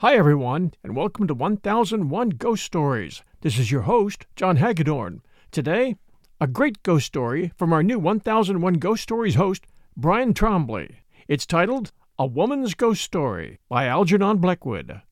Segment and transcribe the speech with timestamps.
[0.00, 3.24] Hi, everyone, and welcome to 1001 Ghost Stories.
[3.40, 5.22] This is your host, John Hagedorn.
[5.50, 5.96] Today,
[6.40, 9.66] a great ghost story from our new 1001 Ghost Stories host,
[9.96, 11.00] Brian Tremblay.
[11.26, 15.02] It's titled A Woman's Ghost Story by Algernon Blackwood.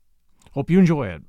[0.53, 1.23] Hope you enjoy it.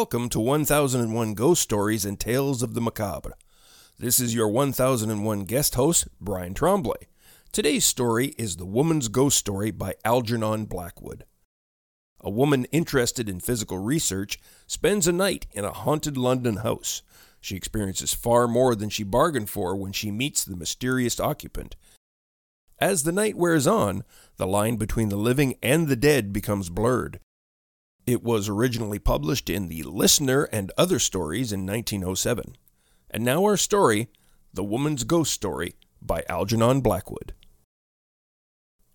[0.00, 3.34] Welcome to 1001 Ghost Stories and Tales of the Macabre.
[3.98, 7.06] This is your 1001 guest host, Brian Tremblay.
[7.52, 11.26] Today's story is The Woman's Ghost Story by Algernon Blackwood.
[12.18, 17.02] A woman interested in physical research spends a night in a haunted London house.
[17.38, 21.76] She experiences far more than she bargained for when she meets the mysterious occupant.
[22.78, 24.04] As the night wears on,
[24.38, 27.20] the line between the living and the dead becomes blurred.
[28.10, 32.56] It was originally published in The Listener and Other Stories in 1907.
[33.08, 34.08] And now our story,
[34.52, 37.34] The Woman's Ghost Story by Algernon Blackwood.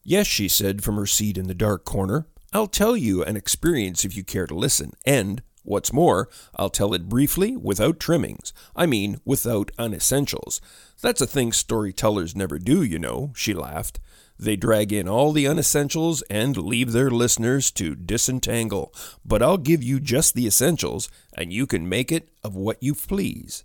[0.03, 4.03] Yes, she said from her seat in the dark corner, I'll tell you an experience
[4.03, 8.51] if you care to listen, and, what's more, I'll tell it briefly, without trimmings.
[8.75, 10.59] I mean, without unessentials.
[11.01, 14.01] That's a thing storytellers never do, you know, she laughed.
[14.37, 18.93] They drag in all the unessentials and leave their listeners to disentangle.
[19.23, 22.93] But I'll give you just the essentials, and you can make it of what you
[22.95, 23.63] please.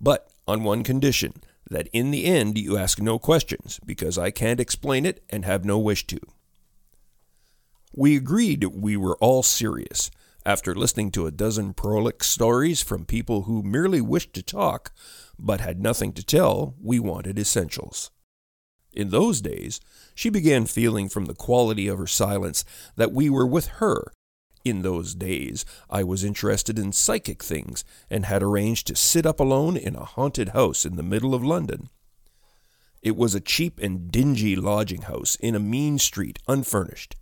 [0.00, 1.34] But on one condition
[1.70, 5.64] that in the end you ask no questions, because I can't explain it and have
[5.64, 6.18] no wish to.
[7.94, 10.10] We agreed we were all serious.
[10.44, 14.92] After listening to a dozen prolix stories from people who merely wished to talk,
[15.38, 18.10] but had nothing to tell, we wanted essentials.
[18.92, 19.80] In those days,
[20.14, 22.64] she began feeling from the quality of her silence
[22.96, 24.12] that we were with her.
[24.64, 29.40] In those days, I was interested in psychic things and had arranged to sit up
[29.40, 31.88] alone in a haunted house in the middle of London.
[33.02, 37.16] It was a cheap and dingy lodging house in a mean street, unfurnished.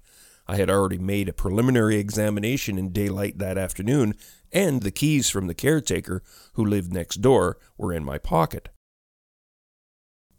[0.48, 4.14] I had already made a preliminary examination in daylight that afternoon,
[4.50, 6.22] and the keys from the caretaker,
[6.54, 8.70] who lived next door, were in my pocket.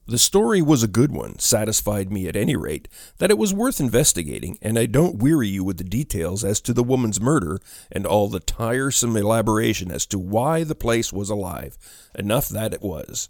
[0.10, 2.88] The story was a good one, satisfied me at any rate
[3.20, 6.74] that it was worth investigating, and I don't weary you with the details as to
[6.74, 7.60] the woman's murder
[7.92, 11.78] and all the tiresome elaboration as to why the place was alive.
[12.16, 13.30] Enough that it was.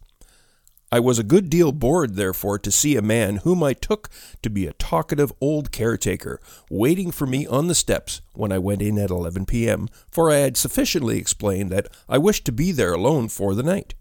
[0.90, 4.10] I was a good deal bored, therefore, to see a man whom I took
[4.42, 6.40] to be a talkative old caretaker
[6.72, 10.38] waiting for me on the steps when I went in at 11 p.m., for I
[10.38, 13.96] had sufficiently explained that I wished to be there alone for the night.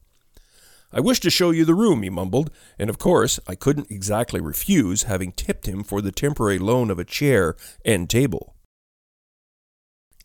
[0.90, 4.40] I wish to show you the room, he mumbled, and of course I couldn't exactly
[4.40, 8.54] refuse, having tipped him for the temporary loan of a chair and table.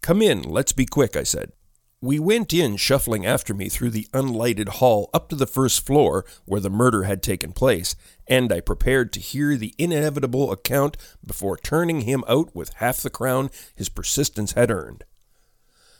[0.02, 1.52] Come in, let's be quick, I said.
[2.02, 6.26] We went in, shuffling after me through the unlighted hall up to the first floor
[6.44, 7.96] where the murder had taken place,
[8.28, 13.10] and I prepared to hear the inevitable account before turning him out with half the
[13.10, 15.06] crown his persistence had earned.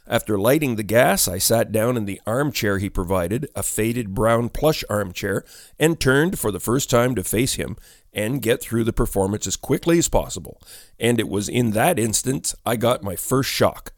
[0.06, 4.50] After lighting the gas, I sat down in the armchair he provided, a faded brown
[4.50, 5.46] plush armchair,
[5.80, 7.78] and turned for the first time to face him
[8.12, 10.62] and get through the performance as quickly as possible.
[11.00, 13.94] And it was in that instant I got my first shock.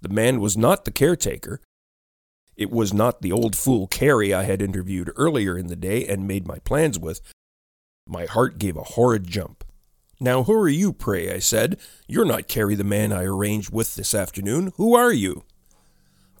[0.00, 1.60] The man was not the caretaker.
[2.56, 6.26] It was not the old fool Carey I had interviewed earlier in the day and
[6.26, 7.20] made my plans with.
[8.08, 9.61] My heart gave a horrid jump.
[10.22, 11.34] Now, who are you, pray?
[11.34, 11.80] I said.
[12.06, 14.72] You're not Carey the man I arranged with this afternoon.
[14.76, 15.42] Who are you?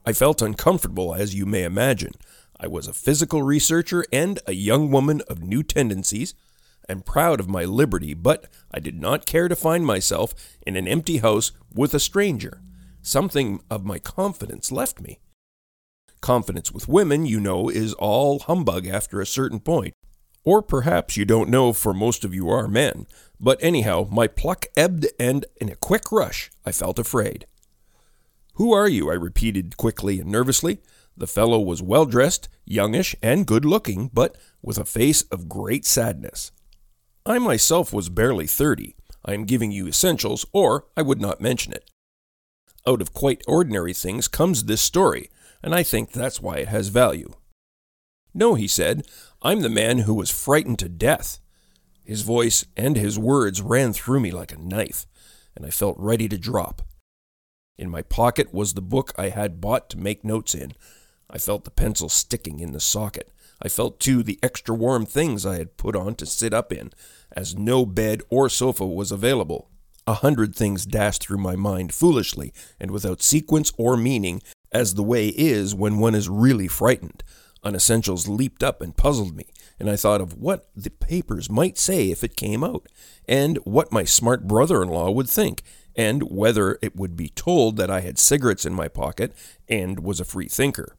[0.06, 2.12] I felt uncomfortable, as you may imagine.
[2.60, 6.32] I was a physical researcher and a young woman of new tendencies,
[6.88, 10.32] and proud of my liberty, but I did not care to find myself
[10.64, 12.62] in an empty house with a stranger.
[13.02, 15.18] Something of my confidence left me.
[16.20, 19.92] Confidence with women, you know, is all humbug after a certain point.
[20.44, 23.06] Or perhaps you don't know, for most of you are men.
[23.38, 27.46] But anyhow, my pluck ebbed, and in a quick rush, I felt afraid.
[28.54, 29.10] Who are you?
[29.10, 30.78] I repeated quickly and nervously.
[31.16, 35.84] The fellow was well dressed, youngish, and good looking, but with a face of great
[35.84, 36.52] sadness.
[37.24, 38.96] I myself was barely thirty.
[39.24, 41.88] I am giving you essentials, or I would not mention it.
[42.86, 45.30] Out of quite ordinary things comes this story,
[45.62, 47.32] and I think that's why it has value.
[48.34, 49.06] No, he said,
[49.44, 51.40] I'm the man who was frightened to death.
[52.04, 55.04] His voice and his words ran through me like a knife,
[55.56, 56.82] and I felt ready to drop.
[57.76, 60.74] In my pocket was the book I had bought to make notes in.
[61.28, 63.32] I felt the pencil sticking in the socket.
[63.60, 66.92] I felt, too, the extra warm things I had put on to sit up in,
[67.32, 69.70] as no bed or sofa was available.
[70.06, 74.40] A hundred things dashed through my mind foolishly and without sequence or meaning,
[74.70, 77.24] as the way is when one is really frightened.
[77.64, 79.46] Unessentials leaped up and puzzled me,
[79.78, 82.88] and I thought of what the papers might say if it came out,
[83.28, 85.62] and what my smart brother in law would think,
[85.94, 89.32] and whether it would be told that I had cigarettes in my pocket
[89.68, 90.96] and was a free thinker.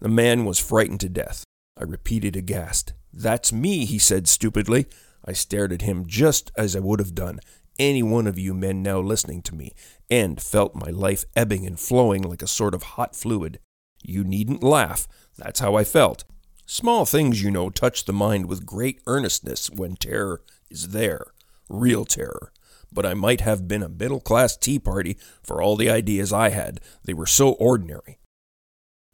[0.00, 1.44] The man was frightened to death.
[1.78, 2.92] I repeated aghast.
[3.12, 4.86] That's me, he said stupidly.
[5.24, 7.40] I stared at him just as I would have done
[7.78, 9.72] any one of you men now listening to me,
[10.10, 13.58] and felt my life ebbing and flowing like a sort of hot fluid.
[14.04, 15.08] You needn't laugh.
[15.36, 16.24] That's how I felt.
[16.66, 21.26] Small things, you know, touch the mind with great earnestness when terror is there,
[21.68, 22.52] real terror.
[22.92, 26.50] But I might have been a middle class tea party for all the ideas I
[26.50, 26.80] had.
[27.04, 28.18] They were so ordinary.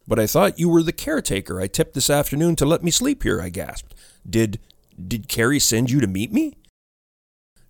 [0.06, 3.22] But I thought you were the caretaker I tipped this afternoon to let me sleep
[3.22, 3.94] here, I gasped.
[4.28, 4.58] Did
[5.00, 6.58] did Carey send you to meet me?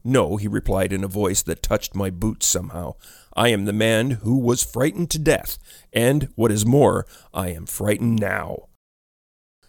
[0.03, 2.95] No, he replied in a voice that touched my boots somehow.
[3.35, 5.59] I am the man who was frightened to death,
[5.93, 8.69] and, what is more, I am frightened now.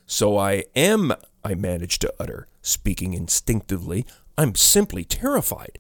[0.06, 1.14] So I am,
[1.44, 4.06] I managed to utter, speaking instinctively.
[4.38, 5.80] I'm simply terrified.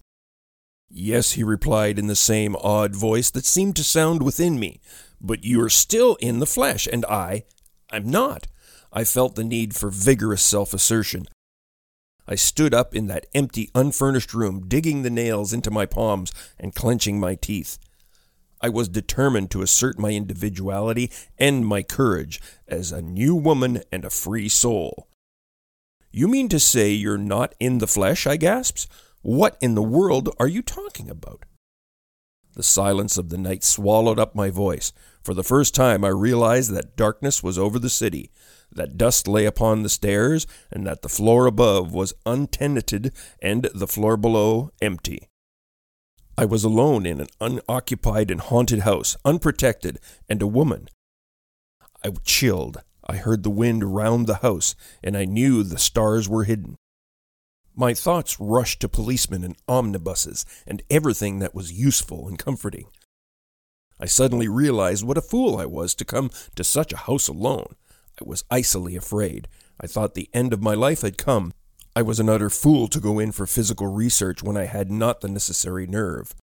[0.89, 4.81] Yes, he replied in the same odd voice that seemed to sound within me,
[5.21, 7.45] but you're still in the flesh, and I,
[7.89, 8.47] I'm not.
[8.91, 11.27] I felt the need for vigorous self assertion.
[12.27, 16.75] I stood up in that empty, unfurnished room, digging the nails into my palms and
[16.75, 17.77] clenching my teeth.
[18.61, 24.05] I was determined to assert my individuality and my courage as a new woman and
[24.05, 25.07] a free soul.
[26.11, 28.27] You mean to say you're not in the flesh?
[28.27, 28.87] I gasps.
[29.21, 31.43] What in the world are you talking about?
[32.53, 34.91] The silence of the night swallowed up my voice.
[35.23, 38.29] For the first time, I realized that darkness was over the city,
[38.71, 43.87] that dust lay upon the stairs, and that the floor above was untenanted and the
[43.87, 45.27] floor below empty.
[46.37, 50.87] I was alone in an unoccupied and haunted house, unprotected, and a woman.
[52.03, 52.81] I chilled.
[53.05, 56.77] I heard the wind round the house, and I knew the stars were hidden.
[57.75, 62.87] My thoughts rushed to policemen and omnibuses and everything that was useful and comforting.
[63.99, 67.75] I suddenly realized what a fool I was to come to such a house alone.
[68.21, 69.47] I was icily afraid.
[69.79, 71.53] I thought the end of my life had come.
[71.95, 75.21] I was an utter fool to go in for physical research when I had not
[75.21, 76.35] the necessary nerve.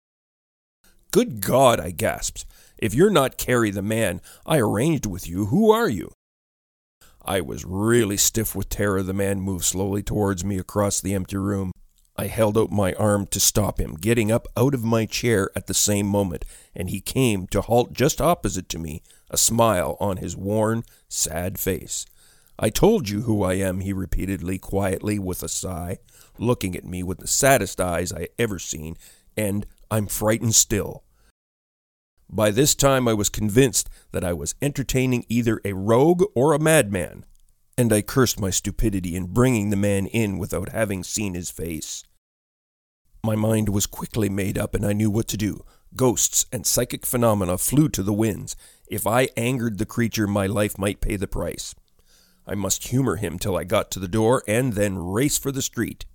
[1.13, 2.45] Good God, I gasped.
[2.79, 6.11] If you're not Carey the man I arranged with you, who are you?
[7.25, 9.03] I was really stiff with terror.
[9.03, 11.71] The man moved slowly towards me across the empty room.
[12.17, 15.69] I held out my arm to stop him, getting up out of my chair at
[15.69, 20.17] the same moment, and he came to halt just opposite to me, a smile on
[20.17, 22.07] his worn, sad face.
[22.59, 25.99] I told you who I am, he repeatedly, quietly, with a sigh,
[26.39, 28.97] looking at me with the saddest eyes I ever seen,
[29.37, 31.05] and I'm frightened still.
[32.31, 36.59] By this time I was convinced that I was entertaining either a rogue or a
[36.59, 37.25] madman,
[37.79, 42.03] and I cursed my stupidity in bringing the man in without having seen his face.
[43.25, 45.65] My mind was quickly made up, and I knew what to do.
[45.97, 48.57] Ghosts and psychic phenomena flew to the winds.
[48.89, 51.75] If I angered the creature, my life might pay the price.
[52.47, 55.63] I must humor him till I got to the door and then race for the
[55.63, 56.07] street.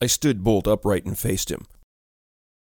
[0.00, 1.66] I stood bolt upright and faced him.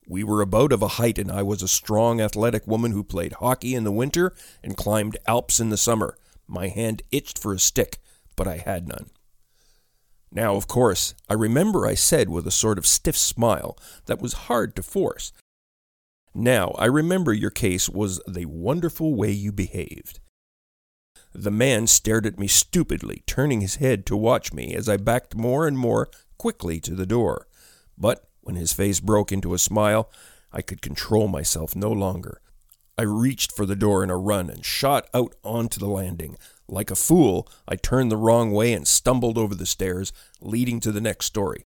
[0.06, 3.34] We were about of a height, and I was a strong, athletic woman who played
[3.34, 6.16] hockey in the winter and climbed Alps in the summer.
[6.46, 7.98] My hand itched for a stick,
[8.34, 9.10] but I had none.
[10.32, 14.48] Now, of course, I remember I said with a sort of stiff smile that was
[14.48, 15.32] hard to force
[16.38, 20.20] now, I remember your case was the wonderful way you behaved.
[21.34, 25.34] The man stared at me stupidly, turning his head to watch me as I backed
[25.34, 27.48] more and more quickly to the door.
[27.98, 30.10] But when his face broke into a smile,
[30.52, 32.40] I could control myself no longer.
[32.96, 36.36] I reached for the door in a run and shot out onto the landing.
[36.68, 40.92] Like a fool, I turned the wrong way and stumbled over the stairs leading to
[40.92, 41.64] the next story.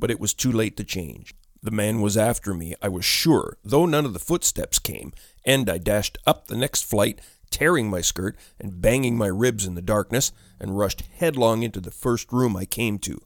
[0.00, 1.32] But it was too late to change.
[1.62, 5.12] The man was after me, I was sure, though none of the footsteps came,
[5.44, 9.74] and I dashed up the next flight, tearing my skirt and banging my ribs in
[9.74, 13.20] the darkness, and rushed headlong into the first room I came to.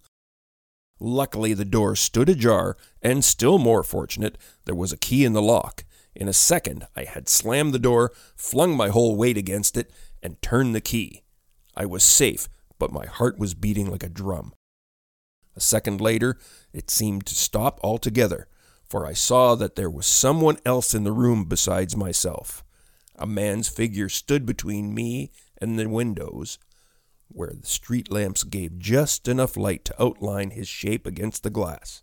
[0.98, 5.42] Luckily, the door stood ajar, and still more fortunate, there was a key in the
[5.42, 5.84] lock.
[6.14, 9.90] In a second, I had slammed the door, flung my whole weight against it,
[10.22, 11.22] and turned the key.
[11.76, 12.48] I was safe,
[12.78, 14.54] but my heart was beating like a drum.
[15.54, 16.38] A second later,
[16.72, 18.48] it seemed to stop altogether,
[18.88, 22.64] for I saw that there was someone else in the room besides myself.
[23.16, 25.30] A man's figure stood between me
[25.60, 26.58] and the windows.
[27.34, 32.02] where the street lamps gave just enough light to outline his shape against the glass.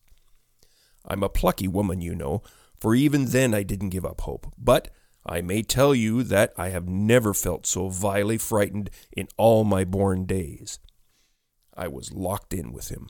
[1.05, 2.41] I'm a plucky woman, you know,
[2.75, 4.53] for even then I didn't give up hope.
[4.57, 4.89] But
[5.25, 9.83] I may tell you that I have never felt so vilely frightened in all my
[9.83, 10.79] born days.
[11.75, 13.09] I was locked in with him.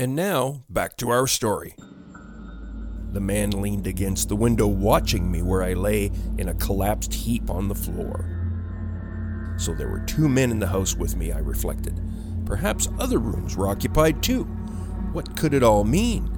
[0.00, 1.74] And now, back to our story.
[3.12, 7.50] The man leaned against the window, watching me where I lay in a collapsed heap
[7.50, 8.24] on the floor.
[9.58, 12.00] So there were two men in the house with me, I reflected.
[12.46, 14.44] Perhaps other rooms were occupied too.
[15.12, 16.30] What could it all mean?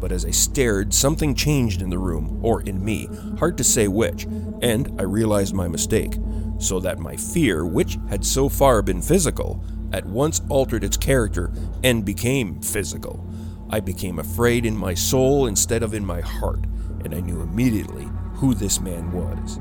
[0.00, 3.88] But as I stared, something changed in the room, or in me, hard to say
[3.88, 4.24] which,
[4.62, 6.14] and I realized my mistake,
[6.58, 9.62] so that my fear, which had so far been physical,
[9.92, 11.52] at once altered its character
[11.84, 13.24] and became psychical.
[13.70, 16.64] I became afraid in my soul instead of in my heart,
[17.04, 19.60] and I knew immediately who this man was.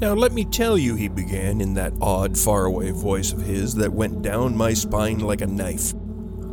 [0.00, 3.92] Now, let me tell you, he began in that odd, faraway voice of his that
[3.92, 5.94] went down my spine like a knife.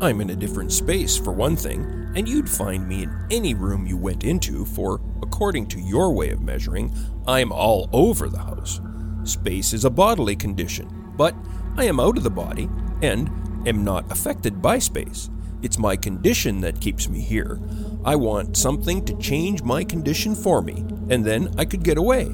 [0.02, 1.82] I'm in a different space, for one thing,
[2.16, 6.30] and you'd find me in any room you went into, for, according to your way
[6.30, 6.94] of measuring,
[7.28, 8.80] I'm all over the house.
[9.24, 11.36] Space is a bodily condition, but
[11.79, 12.69] I am out of the body
[13.01, 13.29] and
[13.65, 15.29] am not affected by space.
[15.62, 17.57] It's my condition that keeps me here.
[18.03, 22.25] I want something to change my condition for me, and then I could get away.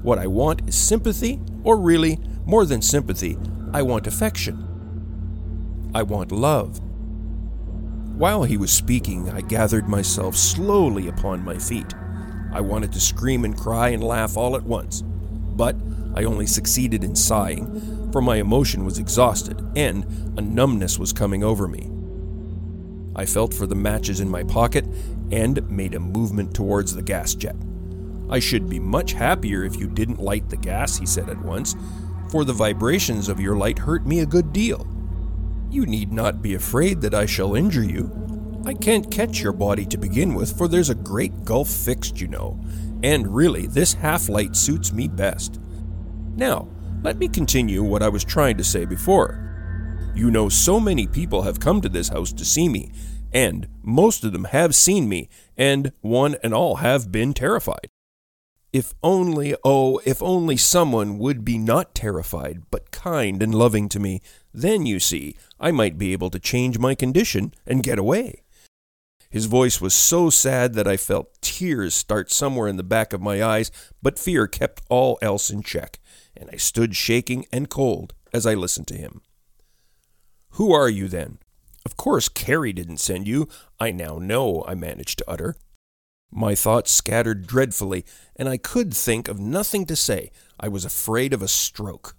[0.00, 3.36] What I want is sympathy, or really, more than sympathy,
[3.74, 4.64] I want affection.
[5.94, 6.80] I want love.
[8.16, 11.94] While he was speaking, I gathered myself slowly upon my feet.
[12.50, 15.76] I wanted to scream and cry and laugh all at once, but
[16.14, 20.04] I only succeeded in sighing, my emotion was exhausted and
[20.38, 21.90] a numbness was coming over me.
[23.14, 24.86] I felt for the matches in my pocket
[25.30, 27.56] and made a movement towards the gas jet.
[28.28, 31.74] I should be much happier if you didn't light the gas, he said at once,
[32.30, 34.86] for the vibrations of your light hurt me a good deal.
[35.70, 38.10] You need not be afraid that I shall injure you.
[38.66, 42.26] I can't catch your body to begin with, for there's a great gulf fixed, you
[42.28, 42.60] know,
[43.02, 45.60] and really, this half light suits me best.
[46.34, 46.68] Now,
[47.06, 49.38] let me continue what I was trying to say before.
[50.16, 52.90] You know, so many people have come to this house to see me,
[53.32, 57.86] and most of them have seen me, and one and all have been terrified.
[58.72, 64.00] If only, oh, if only someone would be not terrified, but kind and loving to
[64.00, 64.20] me,
[64.52, 68.42] then, you see, I might be able to change my condition and get away.
[69.30, 73.20] His voice was so sad that I felt tears start somewhere in the back of
[73.20, 73.70] my eyes,
[74.02, 76.00] but fear kept all else in check
[76.36, 79.22] and I stood shaking and cold as I listened to him.
[80.50, 81.38] Who are you then?
[81.84, 83.48] Of course, Carey didn't send you.
[83.78, 85.56] I now know, I managed to utter.
[86.32, 90.32] My thoughts scattered dreadfully, and I could think of nothing to say.
[90.58, 92.16] I was afraid of a stroke.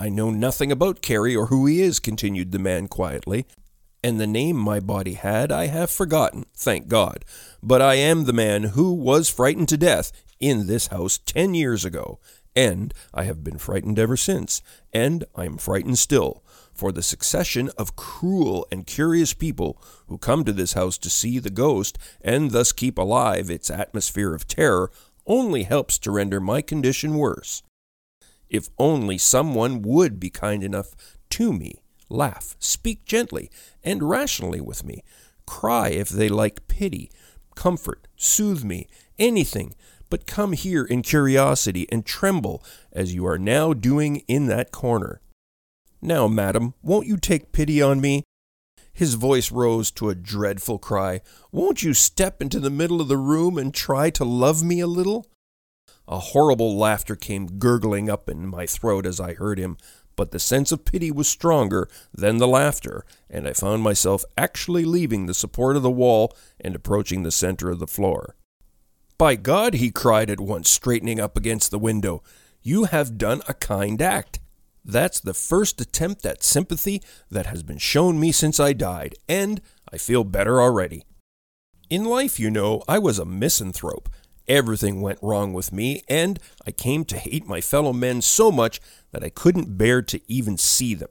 [0.00, 3.46] I know nothing about Carey or who he is, continued the man quietly,
[4.02, 7.24] and the name my body had I have forgotten, thank God.
[7.62, 11.84] But I am the man who was frightened to death in this house ten years
[11.84, 12.20] ago,
[12.58, 14.62] and I have been frightened ever since,
[14.92, 16.42] and I am frightened still,
[16.74, 21.38] for the succession of cruel and curious people who come to this house to see
[21.38, 24.90] the ghost and thus keep alive its atmosphere of terror
[25.24, 27.62] only helps to render my condition worse.
[28.50, 30.96] If only someone would be kind enough
[31.30, 31.76] to me,
[32.08, 33.52] laugh, speak gently
[33.84, 35.04] and rationally with me,
[35.46, 37.12] cry if they like pity,
[37.54, 39.76] comfort, soothe me, anything,
[40.10, 42.62] but come here in curiosity and tremble
[42.92, 45.20] as you are now doing in that corner.
[46.00, 48.24] Now, madam, won't you take pity on me?
[48.92, 51.20] His voice rose to a dreadful cry.
[51.52, 54.86] Won't you step into the middle of the room and try to love me a
[54.86, 55.26] little?
[56.08, 59.76] A horrible laughter came gurgling up in my throat as I heard him,
[60.16, 64.84] but the sense of pity was stronger than the laughter, and I found myself actually
[64.84, 68.34] leaving the support of the wall and approaching the center of the floor.
[69.18, 72.22] By God, he cried at once, straightening up against the window,
[72.62, 74.38] you have done a kind act.
[74.84, 79.60] That's the first attempt at sympathy that has been shown me since I died, and
[79.92, 81.04] I feel better already.
[81.90, 84.08] In life, you know, I was a misanthrope.
[84.46, 88.80] Everything went wrong with me, and I came to hate my fellow men so much
[89.10, 91.10] that I couldn't bear to even see them.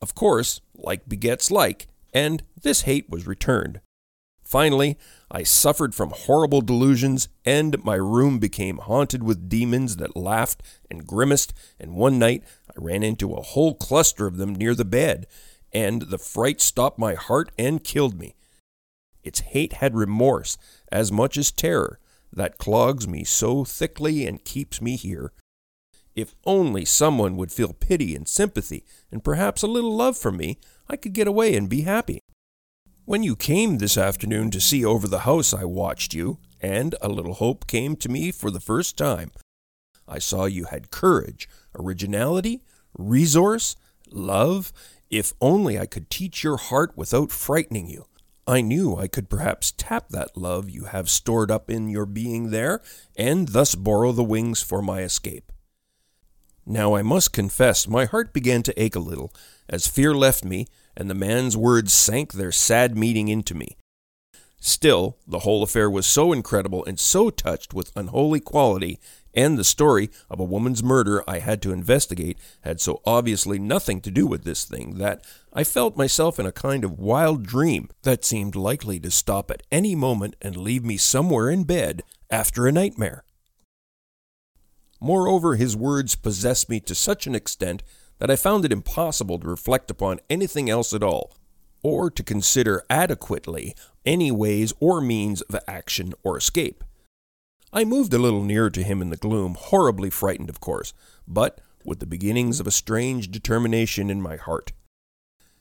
[0.00, 3.82] Of course, like begets like, and this hate was returned.
[4.48, 4.96] Finally,
[5.30, 11.06] I suffered from horrible delusions, and my room became haunted with demons that laughed and
[11.06, 15.26] grimaced, and one night I ran into a whole cluster of them near the bed,
[15.70, 18.36] and the fright stopped my heart and killed me.
[19.22, 20.56] Its hate had remorse
[20.90, 21.98] as much as terror
[22.32, 25.30] that clogs me so thickly and keeps me here.
[26.16, 30.58] If only someone would feel pity and sympathy, and perhaps a little love for me,
[30.88, 32.22] I could get away and be happy.
[33.08, 37.08] When you came this afternoon to see over the house, I watched you, and a
[37.08, 39.30] little hope came to me for the first time.
[40.06, 42.60] I saw you had courage, originality,
[42.98, 43.76] resource,
[44.10, 44.74] love.
[45.08, 48.04] If only I could teach your heart without frightening you.
[48.46, 52.50] I knew I could perhaps tap that love you have stored up in your being
[52.50, 52.82] there,
[53.16, 55.50] and thus borrow the wings for my escape.
[56.66, 59.32] Now I must confess my heart began to ache a little,
[59.66, 60.66] as fear left me,
[60.98, 63.76] and the man's words sank their sad meaning into me.
[64.60, 68.98] Still, the whole affair was so incredible and so touched with unholy quality,
[69.32, 74.00] and the story of a woman's murder I had to investigate had so obviously nothing
[74.00, 77.88] to do with this thing that I felt myself in a kind of wild dream
[78.02, 82.66] that seemed likely to stop at any moment and leave me somewhere in bed after
[82.66, 83.22] a nightmare.
[85.00, 87.84] Moreover, his words possessed me to such an extent
[88.18, 91.32] that I found it impossible to reflect upon anything else at all,
[91.82, 96.82] or to consider adequately any ways or means of action or escape.
[97.72, 100.94] I moved a little nearer to him in the gloom, horribly frightened, of course,
[101.26, 104.72] but with the beginnings of a strange determination in my heart.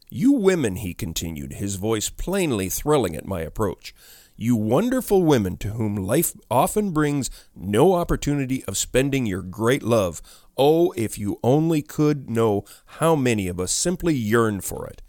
[0.09, 3.93] You women, he continued, his voice plainly thrilling at my approach,
[4.37, 10.21] you wonderful women to whom life often brings no opportunity of spending your great love,
[10.55, 15.01] oh, if you only could know how many of us simply yearn for it.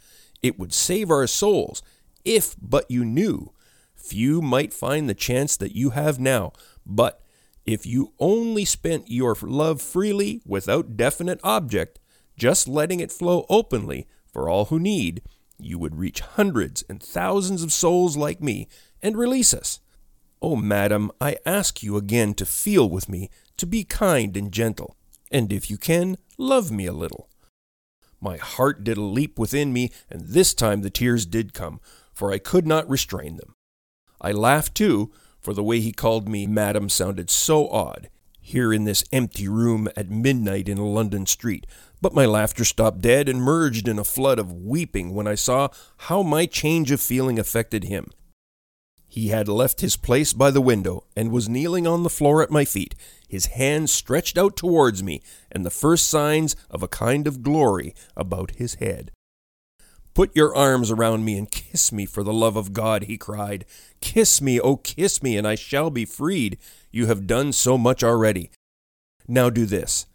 [0.43, 1.83] It would save our souls,
[2.25, 3.53] if but you knew.
[3.95, 6.53] Few might find the chance that you have now,
[6.87, 7.21] but
[7.67, 11.99] if you only spent your love freely, without definite object,
[12.39, 15.21] just letting it flow openly for all who need,
[15.59, 18.69] you would reach hundreds and thousands of souls like me
[19.03, 19.81] and release us.
[20.41, 24.97] Oh, madam, I ask you again to feel with me, to be kind and gentle,
[25.31, 27.29] and if you can, love me a little.
[28.21, 31.81] My heart did a leap within me, and this time the tears did come,
[32.13, 33.55] for I could not restrain them.
[34.21, 38.85] I laughed too, for the way he called me madam sounded so odd, here in
[38.85, 41.67] this empty room at midnight in a London street.
[42.01, 45.69] But my laughter stopped dead and merged in a flood of weeping when I saw
[45.99, 48.11] how my change of feeling affected him.
[49.11, 52.51] He had left his place by the window and was kneeling on the floor at
[52.51, 52.95] my feet,
[53.27, 57.95] his hands stretched out towards me, and the first signs of a kind of glory
[58.15, 59.11] about his head.
[60.13, 63.65] Put your arms around me and kiss me for the love of God, he cried.
[64.03, 66.59] Kiss me, oh, kiss me, and I shall be freed.
[66.91, 68.51] You have done so much already.
[69.27, 70.07] Now do this.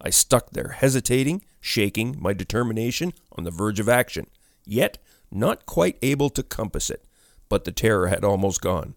[0.00, 4.26] I stuck there, hesitating, shaking, my determination on the verge of action,
[4.64, 4.98] yet
[5.30, 7.04] not quite able to compass it
[7.50, 8.94] but the terror had almost gone.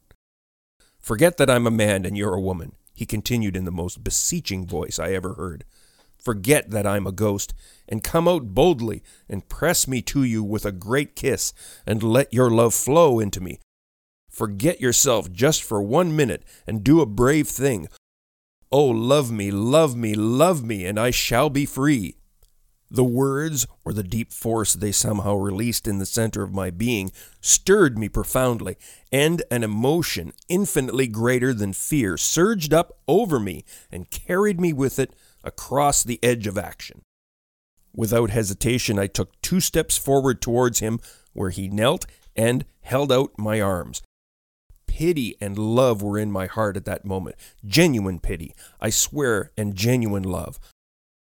[0.99, 4.65] Forget that I'm a man and you're a woman, he continued in the most beseeching
[4.65, 5.65] voice I ever heard.
[6.17, 7.53] Forget that I'm a ghost,
[7.89, 11.51] and come out boldly and press me to you with a great kiss,
[11.85, 13.59] and let your love flow into me.
[14.29, 17.89] Forget yourself just for one minute and do a brave thing.
[18.71, 22.15] Oh, love me, love me, love me, and I shall be free.
[22.93, 27.11] The words, or the deep force they somehow released in the center of my being,
[27.41, 28.77] stirred me profoundly,
[29.11, 34.99] and an emotion infinitely greater than fear surged up over me and carried me with
[34.99, 37.01] it across the edge of action.
[37.95, 40.99] Without hesitation, I took two steps forward towards him,
[41.33, 44.03] where he knelt and held out my arms.
[44.85, 47.37] Pity and love were in my heart at that moment.
[47.65, 50.59] Genuine pity, I swear, and genuine love.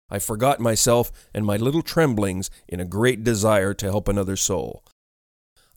[0.09, 4.83] I forgot myself and my little tremblings in a great desire to help another soul.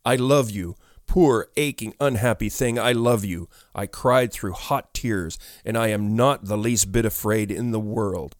[0.04, 0.74] I love you,
[1.06, 3.48] poor, aching, unhappy thing, I love you.
[3.74, 7.80] I cried through hot tears, and I am not the least bit afraid in the
[7.80, 8.36] world.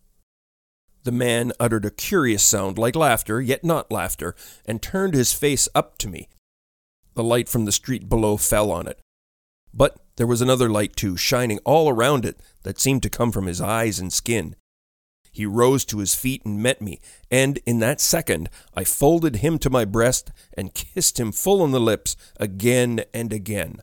[1.05, 4.35] The man uttered a curious sound like laughter, yet not laughter,
[4.67, 6.29] and turned his face up to me.
[7.15, 9.01] The light from the street below fell on it.
[9.73, 13.47] But there was another light, too, shining all around it, that seemed to come from
[13.47, 14.55] his eyes and skin.
[15.39, 16.99] He rose to his feet and met me,
[17.31, 21.71] and in that second I folded him to my breast and kissed him full on
[21.71, 23.77] the lips again and again.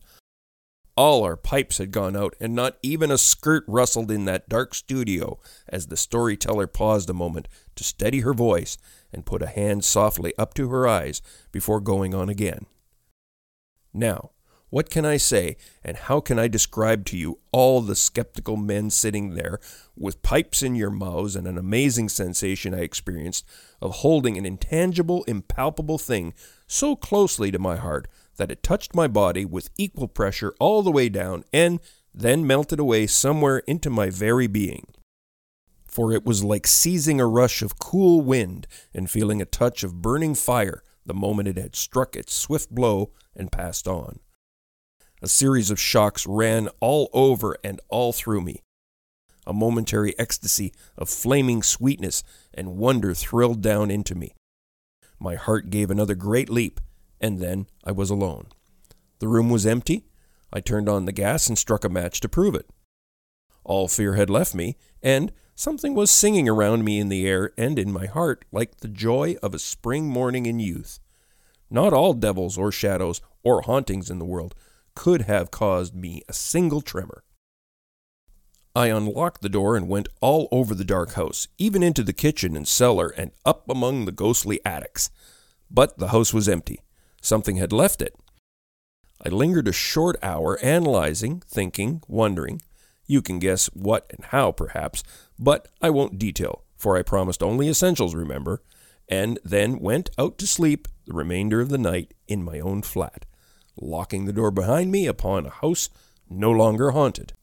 [0.98, 4.76] All our pipes had gone out, and not even a skirt rustled in that dark
[4.76, 5.40] studio
[5.70, 8.78] as the storyteller paused a moment to steady her voice
[9.14, 11.22] and put a hand softly up to her eyes
[11.54, 12.66] before going on again.
[13.94, 14.32] Now,
[14.76, 18.90] what can I say, and how can I describe to you all the skeptical men
[18.90, 19.58] sitting there
[19.96, 23.46] with pipes in your mouths and an amazing sensation I experienced
[23.82, 26.34] of holding an intangible, impalpable thing
[26.68, 30.92] so closely to my heart that it touched my body with equal pressure all the
[30.92, 31.80] way down and
[32.14, 34.88] then melted away somewhere into my very being?
[35.88, 40.02] For it was like seizing a rush of cool wind and feeling a touch of
[40.02, 44.20] burning fire the moment it had struck its swift blow and passed on.
[45.26, 48.62] A series of shocks ran all over and all through me.
[49.48, 54.36] A momentary ecstasy of flaming sweetness and wonder thrilled down into me.
[55.20, 56.80] My heart gave another great leap,
[57.20, 58.50] and then I was alone.
[59.18, 60.06] The room was empty.
[60.54, 62.70] I turned on the gas and struck a match to prove it.
[63.64, 67.80] All fear had left me, and something was singing around me in the air and
[67.80, 71.00] in my heart like the joy of a spring morning in youth.
[71.72, 74.54] Not all devils or shadows or hauntings in the world
[74.96, 77.24] could have caused me a single tremor.
[78.76, 82.58] I unlocked the door and went all over the dark house, even into the kitchen
[82.58, 85.10] and cellar and up among the ghostly attics.
[85.72, 86.82] But the house was empty.
[87.22, 88.16] Something had left it.
[89.26, 92.62] I lingered a short hour analyzing, thinking, wondering.
[93.08, 95.04] You can guess what and how, perhaps,
[95.40, 98.62] but I won't detail, for I promised only essentials, remember,
[99.08, 103.26] and then went out to sleep the remainder of the night in my own flat
[103.80, 105.90] locking the door behind me upon a house
[106.30, 107.34] no longer haunted.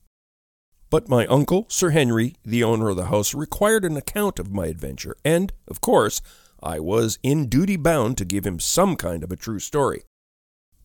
[0.90, 4.66] But my uncle, Sir Henry, the owner of the house, required an account of my
[4.66, 6.20] adventure, and, of course,
[6.62, 10.02] I was in duty bound to give him some kind of a true story.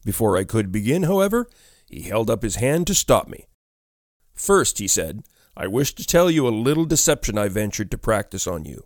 [0.05, 1.47] Before I could begin, however,
[1.89, 3.47] he held up his hand to stop me.
[4.33, 5.23] First, he said,
[5.55, 8.85] I wish to tell you a little deception I ventured to practice on you.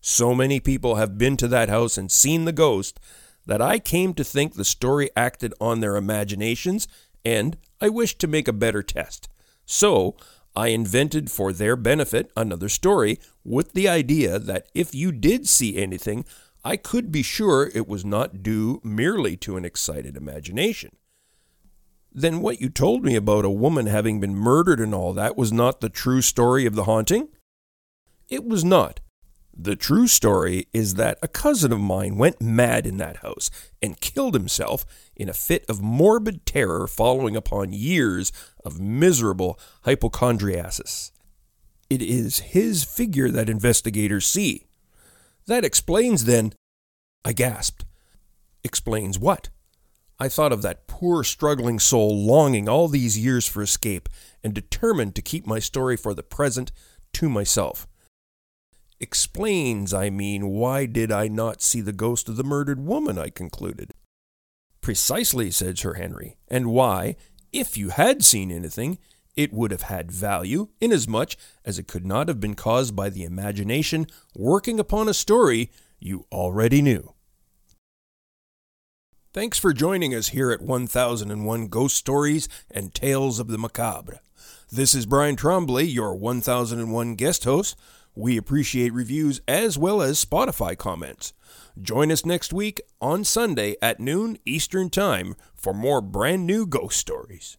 [0.00, 2.98] So many people have been to that house and seen the ghost
[3.46, 6.88] that I came to think the story acted on their imaginations,
[7.24, 9.28] and I wished to make a better test.
[9.64, 10.16] So,
[10.54, 15.76] I invented for their benefit another story with the idea that if you did see
[15.76, 16.24] anything,
[16.64, 20.96] I could be sure it was not due merely to an excited imagination.
[22.10, 25.52] Then what you told me about a woman having been murdered and all that was
[25.52, 27.28] not the true story of the haunting?
[28.28, 29.00] It was not.
[29.58, 33.98] The true story is that a cousin of mine went mad in that house and
[33.98, 34.84] killed himself
[35.16, 38.32] in a fit of morbid terror following upon years
[38.66, 41.10] of miserable hypochondriasis.
[41.88, 44.66] It is his figure that investigators see.
[45.46, 46.52] That explains, then.
[47.24, 47.86] I gasped.
[48.62, 49.48] Explains what?
[50.18, 54.10] I thought of that poor struggling soul longing all these years for escape
[54.44, 56.72] and determined to keep my story for the present
[57.14, 57.86] to myself.
[58.98, 63.18] Explains, I mean, why did I not see the ghost of the murdered woman?
[63.18, 63.92] I concluded.
[64.80, 67.16] Precisely, said Sir Henry, and why,
[67.52, 68.98] if you had seen anything,
[69.34, 71.32] it would have had value, inasmuch
[71.64, 76.26] as it could not have been caused by the imagination working upon a story you
[76.32, 77.12] already knew.
[79.34, 84.20] Thanks for joining us here at 1001 Ghost Stories and Tales of the Macabre.
[84.72, 87.76] This is Brian Tremblay, your 1001 guest host.
[88.18, 91.34] We appreciate reviews as well as Spotify comments.
[91.80, 96.96] Join us next week on Sunday at noon Eastern Time for more brand new ghost
[96.96, 97.58] stories.